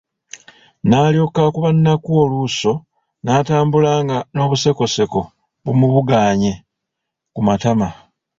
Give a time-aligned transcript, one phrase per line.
[0.87, 2.73] N’alyoka akuba Nakku oluuso
[3.23, 5.19] n’atambula nga n’obusekoseko
[5.63, 6.53] bumubugaanye
[7.33, 7.87] ku matama.